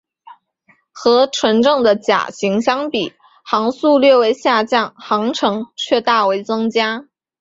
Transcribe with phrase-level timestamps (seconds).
[0.91, 3.13] 和纯正的甲型相比
[3.45, 7.05] 航速略为下降航程却大为增加。